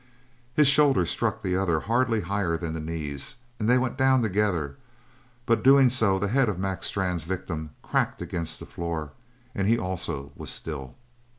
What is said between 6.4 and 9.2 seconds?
of Mac Strann's victim cracked against the floor,